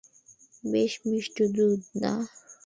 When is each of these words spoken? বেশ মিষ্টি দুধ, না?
বেশ 0.63 0.93
মিষ্টি 1.05 1.45
দুধ, 1.55 1.81
না? 2.01 2.13